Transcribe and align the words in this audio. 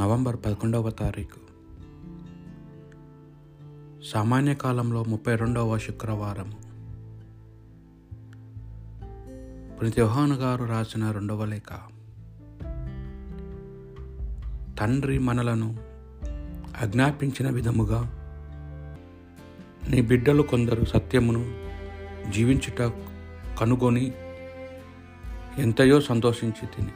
November 0.00 0.36
పదకొండవ 0.46 0.90
తారీఖు. 0.90 1.40
సామాన్య 4.12 4.54
కాలంలో 4.54 5.04
ముప్పై 5.04 5.36
రెండవ 5.36 5.78
శుక్రవారం. 5.78 6.50
పునిత 9.78 10.00
గారు 10.00 10.64
రాసిన 10.64 11.10
రెండవ 11.10 11.44
లేఖ. 11.44 11.72
తండ్రి 14.80 15.18
మనలను 15.18 15.78
ఆజ్ఞాపించిన 16.82 17.50
విధముగా 17.50 18.00
నీ 19.88 20.00
బిడ్డలు 20.00 20.42
కొందరు 20.42 20.84
సత్యమును 20.84 21.54
జీవించుట 22.32 22.92
కనుగొని 23.60 24.12
ఎంతయో 25.58 26.00
సంతోషించి 26.00 26.66
తిని. 26.66 26.92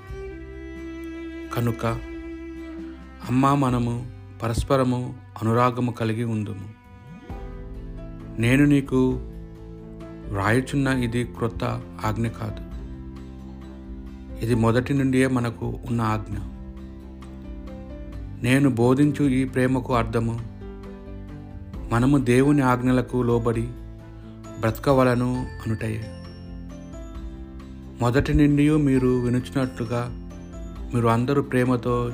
కనుక 1.55 2.10
అమ్మ 3.29 3.55
మనము 3.55 4.07
పరస్పరము 4.43 5.15
అనురాగము 5.43 5.91
కలిగి 5.91 6.25
ఉందుము 6.25 6.81
నేను 8.41 8.65
నీకు 8.65 9.19
వ్రాయుచున్న 10.31 10.89
ఇది 10.89 11.25
క్రొత్త 11.25 11.65
ఆజ్ఞ 12.05 12.27
కాదు. 12.27 12.71
ఇది 14.45 14.55
మొదటి 14.55 14.95
నుండియే 14.95 15.27
మనకు 15.27 15.79
ఉన్న 15.89 16.03
ఆజ్ఞ. 16.03 16.35
నేను 18.43 18.71
బోధించు 18.71 19.25
ఈ 19.25 19.45
ప్రేమకు 19.45 19.95
అర్థము. 19.95 20.41
మనము 21.93 22.19
దేవుని 22.19 22.63
ఆజ్ఞలకు 22.63 23.23
లోబడి 23.23 23.69
బ్రతకవలను 24.61 25.47
అనుటయే. 25.67 26.05
మొదటి 28.01 28.35
నుండి 28.35 28.71
మీరు 28.71 29.09
వినుచున్నట్లుగా 29.09 30.09
మీరు 30.95 31.09
అందరూ 31.09 31.43
ప్రేమతో 31.43 32.13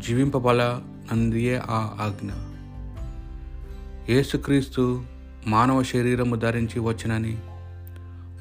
జీవింపబల 0.00 0.80
నందియే 1.12 1.62
ఆ 1.64 1.90
ఆజ్ఞ. 2.00 2.30
యేసుక్రీస్తు 4.14 5.02
మానవ 5.46 5.82
శరీరము 5.82 6.36
ధరించి 6.36 6.80
వచ్చినని 6.80 7.38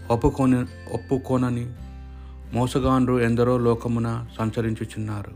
ఒప్పుకోని 0.10 0.58
ఒప్పుకోనని 0.94 1.68
మోసగాండ్రు 2.54 3.20
ఎందరో 3.20 3.58
లోకమున 3.58 4.28
సంచరించుచున్నారు. 4.38 5.32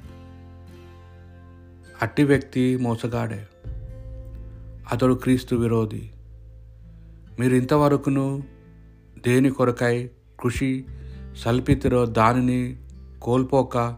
అట్టి 2.01 2.23
వ్యక్తి 2.23 2.77
మోసగాడే. 2.77 3.47
అతడు 4.91 5.13
క్రీస్తు 5.13 5.55
విరోధి. 5.55 6.11
మీరు 7.39 7.55
ఇంతవరకును 7.55 8.43
దేని 9.27 9.49
కొరకై 9.49 10.09
కృషి 10.39 10.85
సల్పితిరో 11.37 12.05
దానిని 12.05 12.77
కోల్పోక 13.21 13.95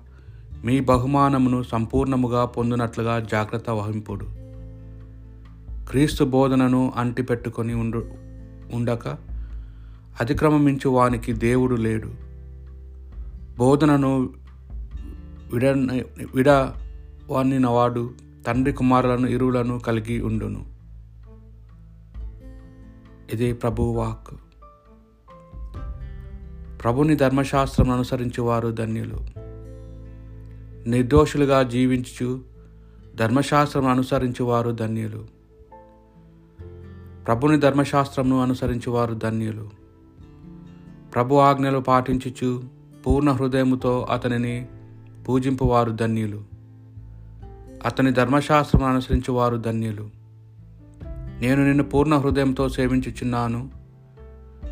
మీ 0.65 0.79
బహుమానమును 0.79 1.63
సంపూర్ణముగా 1.63 2.45
పొందినట్లుగా 2.45 3.19
జాగ్రత్త 3.19 3.69
వహింపుడు. 3.69 4.25
క్రీస్తు 5.89 6.23
బోధనను 6.23 6.93
అంటిపెట్టుకొని 6.95 7.73
ఉండు 7.73 8.05
ఉండక 8.73 9.07
అతిక్రమించు 10.21 10.89
వానికి 10.89 11.33
దేవుడు 11.33 11.75
లేడు. 11.75 12.11
బోధనను 13.57 14.29
విడ 15.53 15.65
విడవనినవాడు 16.35 18.09
తండ్రి 18.47 18.73
కుమారులను 18.73 19.27
ఇరువులను 19.27 19.79
కలిగి 19.79 20.21
ఉండును. 20.21 20.65
ఇది 23.33 23.53
ప్రభు 23.53 23.83
వాక్ 23.83 24.33
ప్రభుని 26.83 27.15
ధర్మశాస్త్రం 27.15 27.89
అనుసరించేవారు 27.89 28.67
ధన్యులు. 28.67 29.44
నిర్దోషులుగా 30.87 31.63
జీవించు 31.63 32.41
ధర్మశాస్త్రం 33.15 33.87
అనుసరించువారు 33.87 34.71
ధన్యులు. 34.71 35.25
ప్రభుని 37.25 37.59
ధర్మశాస్త్రంను 37.59 38.41
అనుసరించువారు 38.41 39.13
ధన్యులు. 39.13 39.69
ప్రభు 41.13 41.35
ఆజ్ఞలు 41.35 41.79
పాటించుచు 41.79 42.63
పూర్ణ 43.07 43.31
హృదయముతో 43.31 44.07
అతనిని 44.11 44.67
పూజింపువారు 45.29 45.91
ధన్యులు. 45.91 46.43
అతని 47.85 48.11
ధర్మశాస్త్రం 48.11 48.83
అనుసరించువారు 48.83 49.57
ధన్యులు. 49.57 50.09
నేను 51.41 51.63
నిన్ను 51.65 51.83
పూర్ణ 51.83 52.15
హృదయంతో 52.15 52.69
సేవించుచున్నాను. 52.69 53.69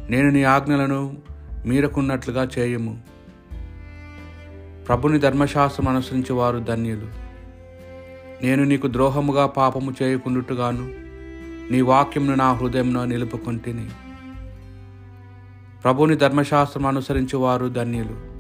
నేను 0.10 0.30
నీ 0.30 0.44
ఆజ్ఞలను 0.44 1.18
మీరకున్నట్లుగా 1.66 2.50
చేయము. 2.58 3.13
ప్రభుని 4.88 5.20
ధర్మశాస్త్రం 5.20 5.88
అనుసరించి 5.88 6.34
వారు 6.34 6.60
ధన్యులు. 6.60 7.08
నేను 8.46 8.64
నీకు 8.64 8.88
ద్రోహముగా 8.88 9.46
పాపము 9.46 9.94
చేయకుండుగాను 10.02 10.92
నీ 11.72 11.82
వాక్యంను 11.82 12.36
నా 12.36 12.54
హృదయంలో 12.54 13.06
నిలుపుకుంటుని. 13.06 13.90
ప్రభుని 15.84 16.16
ధర్మశాస్త్రం 16.16 16.86
అనుసరించి 16.86 17.38
వారు 17.38 17.68
ధన్యులు. 17.68 18.34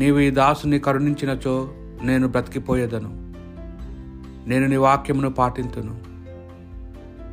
నీవు 0.00 0.18
ఈ 0.18 0.30
దాసుని 0.30 0.78
కరుణించినచో 0.78 1.68
నేను 2.02 2.28
బ్రతికిపోయేదను. 2.28 3.08
నేను 4.48 4.66
నీ 4.66 4.76
వాక్యమును 4.76 5.30
పాటింతును. 5.30 6.00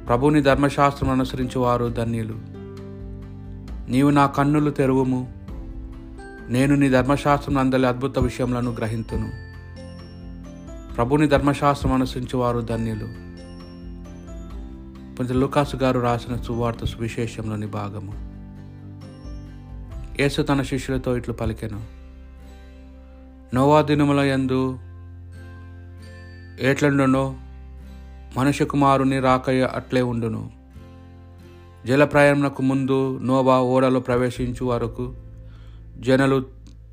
ప్రభుని 0.05 0.41
ధర్మశాస్త్రం 0.41 1.09
అనుసరించి 1.09 1.59
వారు 1.59 1.85
ధన్యులు. 1.85 2.35
నీవు 3.91 4.09
నా 4.09 4.25
కన్నులు 4.25 4.69
తెరువుము 4.69 5.42
నేను 6.49 6.75
నీ 6.75 6.89
ధర్మశాస్త్రం 6.89 7.57
అందరి 7.57 7.87
అద్భుత 7.87 8.19
విషయములను 8.19 8.71
గ్రహింతును. 8.71 9.31
ప్రభుని 10.93 11.27
ధర్మశాస్త్రం 11.27 11.93
అనుసరించేవారు 11.93 12.59
ధన్యులు. 12.59 13.05
కొంచెం 15.17 15.39
లుకాసు 15.39 15.75
గారు 15.75 15.99
రాసిన 15.99 16.35
సువార్త 16.35 16.85
సువిశేషంలోని 16.85 17.67
భాగము. 17.67 18.33
యేసు 20.21 20.41
తన 20.41 20.61
శిష్యులతో 20.61 21.17
ఇట్లు 21.17 21.33
పలికెను. 21.33 21.85
నోవా 23.55 23.81
దినముల 23.81 24.19
యందు 24.19 24.79
ఏట్లండునో 26.61 27.35
మనుష్య 28.37 28.65
కుమారుని 28.65 29.19
రాకయ్య 29.19 29.69
అట్లే 29.75 30.01
ఉండును. 30.01 30.51
జల 31.85 32.03
ప్రయాణకు 32.03 32.61
ముందు 32.61 33.19
నోవా 33.23 33.59
ఓడలో 33.59 33.99
ప్రవేశించు 33.99 34.65
వరకు 34.65 35.15
జనులు 36.03 36.45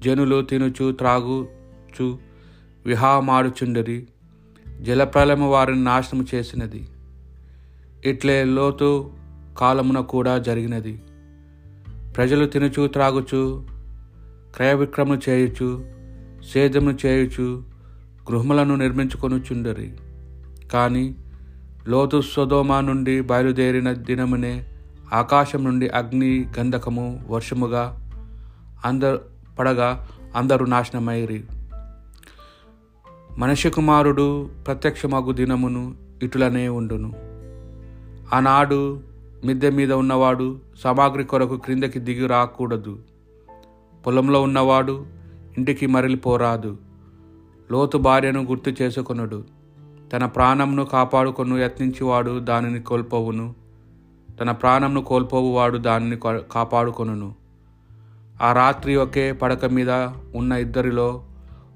జనులు 0.05 0.43
తినుచు 0.43 0.93
త్రాగుచు 0.93 2.19
విహామాడుచుండరి 2.87 4.07
జలప్రలయము 4.81 5.51
వారిని 5.51 5.85
నాశనము 5.85 6.27
చేసినది. 6.35 6.89
ఇట్లే 8.05 8.45
లోతు 8.45 9.11
కాలమున 9.59 10.01
కూడా 10.01 10.39
జరిగినది. 10.39 11.01
ప్రజలు 12.17 12.47
తినుచు 12.47 12.87
త్రాగుచు 12.87 13.67
క్రయ 14.55 14.75
విక్రమలు 14.75 15.31
చేయుచు 15.31 15.85
సేద్యమును 16.53 16.99
చేయుచు 17.07 17.63
గృహములను 18.31 18.77
నిర్మించుకొనుచుండరి. 18.77 19.93
కానీ 20.73 21.15
లోతు 21.89 22.21
స్వదోమ 22.21 22.81
నుండి 22.81 23.21
బయలుదేరిన 23.21 23.93
దినమునే 23.93 24.65
ఆకాశం 25.13 25.65
నుండి 25.65 25.89
అగ్ని 25.89 26.47
గంధకము 26.59 27.27
వర్షముగా 27.29 28.10
అందరు 28.85 29.21
పడగా 29.59 30.09
అందరూ 30.37 30.67
నాశనమైరి 30.67 31.45
మనిషి 33.39 33.71
కుమారుడు 33.71 34.51
ప్రత్యక్షమగు 34.67 35.33
దినమును 35.33 35.95
ఇటులనే 36.23 36.69
ఉండును. 36.69 37.13
ఆనాడు 38.35 39.01
మిద్దె 39.45 39.71
మీద 39.71 39.93
ఉన్నవాడు 39.93 40.61
సామాగ్రి 40.79 41.25
కొరకు 41.25 41.57
క్రిందకి 41.57 41.99
దిగి 41.99 42.27
రాకూడదు. 42.27 42.99
పొలంలో 44.07 44.43
ఉన్నవాడు 44.43 45.07
ఇంటికి 45.59 45.87
మరలిపోరాదు. 45.87 46.77
లోతు 47.73 47.99
భార్యను 47.99 48.43
గుర్తు 48.43 48.83
చేసుకొనుడు. 48.83 49.45
తన 50.13 50.27
ప్రాణంను 50.27 50.85
కాపాడుకొను 50.85 51.57
యత్నించేవాడు 51.57 52.39
దానిని 52.39 52.83
కోల్పోవును. 52.83 53.55
తన 54.41 54.51
ప్రాణంను 54.51 55.03
కోల్పోవువాడు 55.03 55.79
దానిని 55.79 56.17
కాపాడుకొనును. 56.53 57.40
ఆ 58.41 58.53
రాత్రి 58.53 58.97
ఒకే 58.97 59.33
పడక 59.33 59.65
మీద 59.65 59.91
ఉన్న 60.35 60.53
ఇద్దరిలో 60.53 61.25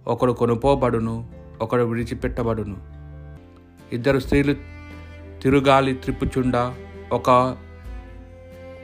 ఒకడు 0.07 0.33
కొనుపోబడును 0.33 1.29
ఒకడు 1.61 1.83
విడిచిపెట్టబడును. 1.83 2.77
ఇద్దరు 3.93 4.19
స్త్రీలు 4.19 4.55
తిరుగాలి 5.43 5.95
త్రిప్పుచుండ 5.95 6.73
ఒక 7.13 7.57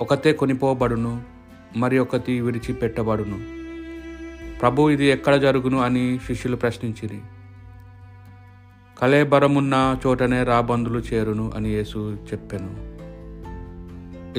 ఒకతే 0.01 0.33
కొనిపోబడును 0.33 1.23
మరి 1.77 1.99
ఒకటి 1.99 2.41
విడిచిపెట్టబడును. 2.41 3.61
ప్రభు 4.61 4.91
ఇది 4.91 5.07
ఎక్కడ 5.07 5.35
జరుగును 5.35 5.81
అని 5.81 6.21
శిష్యులు 6.27 6.57
ప్రశ్నించిరి. 6.57 7.21
కలేబరమున్న 9.03 9.99
చోటనే 10.07 10.45
రాబందులు 10.45 10.99
చేరును 10.99 11.53
అని 11.57 11.71
యేసు 11.71 12.19
చెప్పాను. 12.33 12.91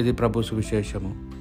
ఇది 0.00 0.12
ప్రభు 0.12 0.42
సువిశేషము. 0.42 1.31